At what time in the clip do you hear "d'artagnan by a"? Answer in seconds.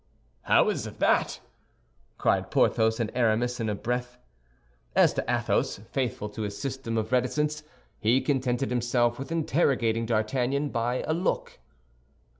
10.07-11.13